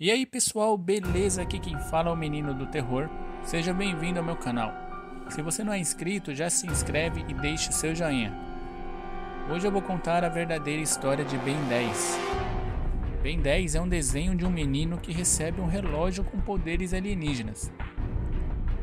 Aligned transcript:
E 0.00 0.10
aí 0.10 0.26
pessoal, 0.26 0.76
beleza? 0.76 1.42
Aqui 1.42 1.56
quem 1.60 1.78
fala 1.78 2.10
é 2.10 2.12
o 2.12 2.16
Menino 2.16 2.52
do 2.52 2.66
Terror. 2.66 3.08
Seja 3.44 3.72
bem-vindo 3.72 4.18
ao 4.18 4.24
meu 4.24 4.34
canal. 4.34 4.72
Se 5.28 5.40
você 5.40 5.62
não 5.62 5.72
é 5.72 5.78
inscrito, 5.78 6.34
já 6.34 6.50
se 6.50 6.66
inscreve 6.66 7.24
e 7.28 7.32
deixe 7.32 7.70
seu 7.70 7.94
joinha. 7.94 8.36
Hoje 9.48 9.68
eu 9.68 9.70
vou 9.70 9.80
contar 9.80 10.24
a 10.24 10.28
verdadeira 10.28 10.82
história 10.82 11.24
de 11.24 11.38
Ben 11.38 11.56
10. 11.68 12.18
Ben 13.22 13.40
10 13.40 13.76
é 13.76 13.80
um 13.80 13.86
desenho 13.88 14.34
de 14.34 14.44
um 14.44 14.50
menino 14.50 14.98
que 14.98 15.12
recebe 15.12 15.60
um 15.60 15.68
relógio 15.68 16.24
com 16.24 16.40
poderes 16.40 16.92
alienígenas. 16.92 17.70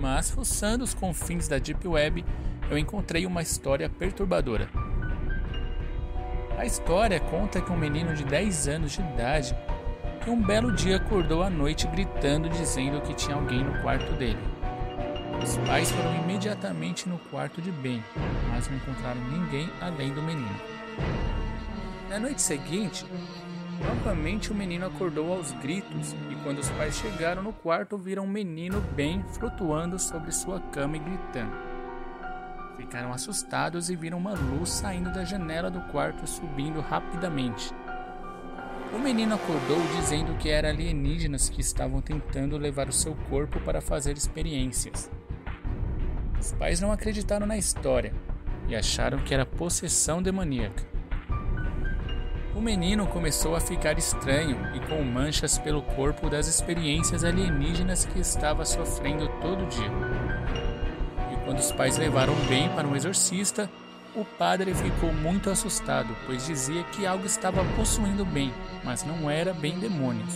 Mas 0.00 0.28
fuçando 0.28 0.82
os 0.82 0.92
confins 0.92 1.46
da 1.46 1.58
Deep 1.58 1.86
Web, 1.86 2.24
eu 2.68 2.76
encontrei 2.76 3.26
uma 3.26 3.42
história 3.42 3.88
perturbadora. 3.88 4.68
A 6.58 6.66
história 6.66 7.20
conta 7.20 7.60
que 7.60 7.70
um 7.70 7.78
menino 7.78 8.12
de 8.12 8.24
10 8.24 8.66
anos 8.66 8.90
de 8.90 9.02
idade 9.02 9.54
e 10.26 10.30
um 10.30 10.42
belo 10.42 10.72
dia 10.72 10.96
acordou 10.96 11.42
à 11.42 11.48
noite 11.48 11.86
gritando 11.86 12.48
dizendo 12.48 13.00
que 13.00 13.14
tinha 13.14 13.36
alguém 13.36 13.62
no 13.62 13.80
quarto 13.80 14.12
dele. 14.14 14.40
Os 15.40 15.56
pais 15.58 15.90
foram 15.90 16.16
imediatamente 16.16 17.08
no 17.08 17.18
quarto 17.30 17.62
de 17.62 17.70
Ben, 17.70 18.02
mas 18.50 18.68
não 18.68 18.76
encontraram 18.76 19.20
ninguém 19.30 19.70
além 19.80 20.12
do 20.12 20.22
menino. 20.22 20.60
Na 22.10 22.18
noite 22.18 22.42
seguinte, 22.42 23.06
novamente 23.80 24.50
o 24.50 24.54
menino 24.54 24.86
acordou 24.86 25.32
aos 25.32 25.52
gritos 25.52 26.16
e 26.30 26.34
quando 26.42 26.58
os 26.58 26.68
pais 26.70 26.96
chegaram 26.96 27.42
no 27.42 27.52
quarto 27.52 27.96
viram 27.96 28.24
o 28.24 28.28
menino 28.28 28.80
Ben 28.96 29.22
flutuando 29.34 29.98
sobre 29.98 30.32
sua 30.32 30.58
cama 30.58 30.96
e 30.96 31.00
gritando. 31.00 31.56
Ficaram 32.76 33.12
assustados 33.12 33.90
e 33.90 33.96
viram 33.96 34.18
uma 34.18 34.34
luz 34.34 34.70
saindo 34.70 35.12
da 35.12 35.24
janela 35.24 35.70
do 35.70 35.80
quarto 35.92 36.26
subindo 36.26 36.80
rapidamente. 36.80 37.72
O 38.94 38.98
menino 38.98 39.34
acordou 39.34 39.78
dizendo 39.96 40.36
que 40.38 40.48
eram 40.48 40.68
alienígenas 40.68 41.48
que 41.48 41.60
estavam 41.60 42.00
tentando 42.00 42.56
levar 42.56 42.88
o 42.88 42.92
seu 42.92 43.14
corpo 43.28 43.60
para 43.60 43.80
fazer 43.80 44.16
experiências. 44.16 45.10
Os 46.40 46.52
pais 46.52 46.80
não 46.80 46.92
acreditaram 46.92 47.46
na 47.46 47.56
história 47.56 48.12
e 48.68 48.76
acharam 48.76 49.18
que 49.18 49.34
era 49.34 49.44
possessão 49.44 50.22
demoníaca. 50.22 50.84
O 52.54 52.60
menino 52.60 53.06
começou 53.06 53.54
a 53.54 53.60
ficar 53.60 53.98
estranho 53.98 54.56
e 54.74 54.80
com 54.88 55.02
manchas 55.02 55.58
pelo 55.58 55.82
corpo 55.82 56.30
das 56.30 56.48
experiências 56.48 57.22
alienígenas 57.22 58.06
que 58.06 58.18
estava 58.18 58.64
sofrendo 58.64 59.28
todo 59.42 59.68
dia. 59.68 59.90
E 61.32 61.44
quando 61.44 61.58
os 61.58 61.70
pais 61.70 61.98
levaram 61.98 62.34
bem 62.48 62.70
para 62.70 62.88
um 62.88 62.96
exorcista, 62.96 63.70
o 64.16 64.24
padre 64.24 64.74
ficou 64.74 65.12
muito 65.12 65.50
assustado, 65.50 66.16
pois 66.24 66.46
dizia 66.46 66.82
que 66.84 67.06
algo 67.06 67.26
estava 67.26 67.62
possuindo 67.76 68.24
bem, 68.24 68.52
mas 68.82 69.04
não 69.04 69.28
era 69.28 69.52
bem 69.52 69.78
demônios. 69.78 70.34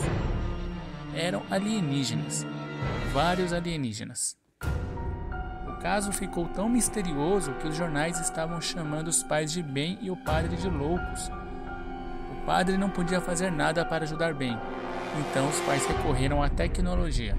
Eram 1.14 1.42
alienígenas, 1.50 2.46
vários 3.10 3.54
alienígenas. 3.54 4.36
O 5.66 5.80
caso 5.80 6.12
ficou 6.12 6.46
tão 6.48 6.68
misterioso 6.68 7.54
que 7.54 7.68
os 7.68 7.74
jornais 7.74 8.20
estavam 8.20 8.60
chamando 8.60 9.08
os 9.08 9.22
pais 9.22 9.50
de 9.50 9.62
Ben 9.62 9.98
e 10.02 10.10
o 10.10 10.16
padre 10.16 10.56
de 10.56 10.68
loucos. 10.68 11.30
O 12.32 12.44
padre 12.44 12.76
não 12.76 12.90
podia 12.90 13.20
fazer 13.20 13.50
nada 13.50 13.82
para 13.82 14.04
ajudar 14.04 14.34
Ben, 14.34 14.58
então 15.18 15.48
os 15.48 15.58
pais 15.60 15.86
recorreram 15.86 16.42
à 16.42 16.50
tecnologia. 16.50 17.34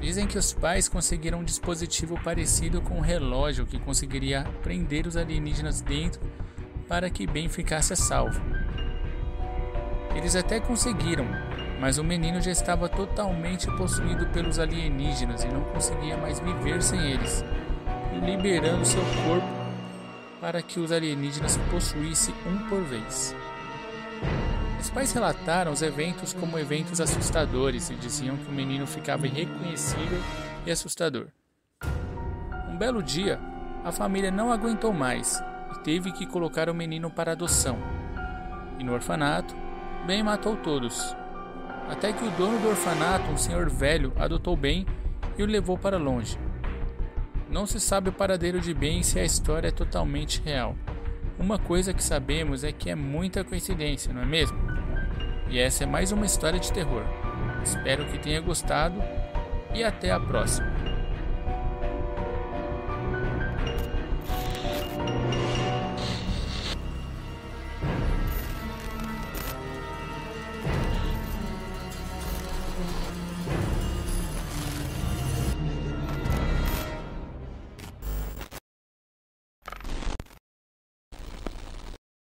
Dizem 0.00 0.26
que 0.26 0.38
os 0.38 0.52
pais 0.52 0.88
conseguiram 0.88 1.40
um 1.40 1.44
dispositivo 1.44 2.18
parecido 2.22 2.80
com 2.80 2.98
um 2.98 3.02
relógio 3.02 3.66
que 3.66 3.80
conseguiria 3.80 4.44
prender 4.62 5.06
os 5.06 5.16
alienígenas 5.16 5.80
dentro 5.80 6.20
para 6.86 7.10
que 7.10 7.26
Ben 7.26 7.48
ficasse 7.48 7.92
a 7.92 7.96
salvo. 7.96 8.40
Eles 10.14 10.36
até 10.36 10.60
conseguiram, 10.60 11.26
mas 11.80 11.98
o 11.98 12.04
menino 12.04 12.40
já 12.40 12.50
estava 12.50 12.88
totalmente 12.88 13.66
possuído 13.76 14.26
pelos 14.28 14.58
alienígenas 14.58 15.42
e 15.44 15.48
não 15.48 15.62
conseguia 15.64 16.16
mais 16.16 16.38
viver 16.40 16.80
sem 16.82 17.00
eles, 17.00 17.44
liberando 18.24 18.84
seu 18.84 19.02
corpo 19.24 19.58
para 20.40 20.62
que 20.62 20.78
os 20.78 20.92
alienígenas 20.92 21.56
possuíssem 21.70 22.34
um 22.46 22.68
por 22.68 22.82
vez. 22.82 23.34
Os 24.80 24.90
pais 24.90 25.12
relataram 25.12 25.72
os 25.72 25.82
eventos 25.82 26.32
como 26.32 26.58
eventos 26.58 27.00
assustadores 27.00 27.90
e 27.90 27.94
diziam 27.94 28.36
que 28.36 28.48
o 28.48 28.52
menino 28.52 28.86
ficava 28.86 29.26
irreconhecível 29.26 30.20
e 30.64 30.70
assustador. 30.70 31.26
Um 32.68 32.76
belo 32.76 33.02
dia, 33.02 33.40
a 33.84 33.90
família 33.90 34.30
não 34.30 34.52
aguentou 34.52 34.92
mais 34.92 35.42
e 35.74 35.80
teve 35.80 36.12
que 36.12 36.26
colocar 36.26 36.70
o 36.70 36.74
menino 36.74 37.10
para 37.10 37.32
adoção. 37.32 37.76
E 38.78 38.84
no 38.84 38.92
orfanato, 38.92 39.54
Ben 40.06 40.22
matou 40.22 40.56
todos. 40.56 41.14
Até 41.88 42.12
que 42.12 42.24
o 42.24 42.30
dono 42.32 42.58
do 42.60 42.68
orfanato, 42.68 43.30
um 43.30 43.36
senhor 43.36 43.68
velho, 43.68 44.12
adotou 44.16 44.56
Ben 44.56 44.86
e 45.36 45.42
o 45.42 45.46
levou 45.46 45.76
para 45.76 45.98
longe. 45.98 46.38
Não 47.50 47.66
se 47.66 47.80
sabe 47.80 48.10
o 48.10 48.12
paradeiro 48.12 48.60
de 48.60 48.72
Ben 48.72 49.02
se 49.02 49.18
a 49.18 49.24
história 49.24 49.68
é 49.68 49.72
totalmente 49.72 50.40
real. 50.42 50.76
Uma 51.38 51.58
coisa 51.58 51.94
que 51.94 52.02
sabemos 52.02 52.64
é 52.64 52.72
que 52.72 52.90
é 52.90 52.96
muita 52.96 53.44
coincidência, 53.44 54.12
não 54.12 54.22
é 54.22 54.26
mesmo? 54.26 54.58
E 55.48 55.58
essa 55.58 55.84
é 55.84 55.86
mais 55.86 56.10
uma 56.10 56.26
história 56.26 56.58
de 56.58 56.72
terror. 56.72 57.04
Espero 57.62 58.04
que 58.06 58.18
tenha 58.18 58.40
gostado 58.40 59.00
e 59.72 59.84
até 59.84 60.10
a 60.10 60.18
próxima. 60.18 60.77